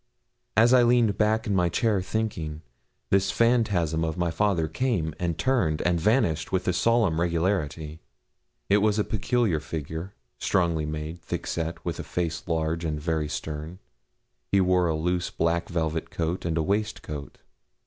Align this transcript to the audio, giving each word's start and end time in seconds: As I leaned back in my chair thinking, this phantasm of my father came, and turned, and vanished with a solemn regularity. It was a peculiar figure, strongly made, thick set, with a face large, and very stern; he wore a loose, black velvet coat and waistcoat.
As 0.57 0.73
I 0.73 0.81
leaned 0.81 1.19
back 1.19 1.45
in 1.45 1.53
my 1.53 1.69
chair 1.69 2.01
thinking, 2.01 2.63
this 3.11 3.29
phantasm 3.29 4.03
of 4.03 4.17
my 4.17 4.31
father 4.31 4.67
came, 4.67 5.13
and 5.19 5.37
turned, 5.37 5.79
and 5.83 6.01
vanished 6.01 6.51
with 6.51 6.67
a 6.67 6.73
solemn 6.73 7.21
regularity. 7.21 7.99
It 8.67 8.77
was 8.77 8.97
a 8.97 9.03
peculiar 9.03 9.59
figure, 9.59 10.15
strongly 10.39 10.87
made, 10.87 11.21
thick 11.21 11.45
set, 11.45 11.85
with 11.85 11.99
a 11.99 12.03
face 12.03 12.47
large, 12.47 12.83
and 12.83 12.99
very 12.99 13.29
stern; 13.29 13.77
he 14.51 14.59
wore 14.59 14.87
a 14.87 14.95
loose, 14.95 15.29
black 15.29 15.69
velvet 15.69 16.09
coat 16.09 16.45
and 16.45 16.57
waistcoat. 16.57 17.37